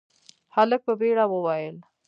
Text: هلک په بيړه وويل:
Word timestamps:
هلک 0.55 0.81
په 0.87 0.93
بيړه 0.99 1.25
وويل: 1.29 1.77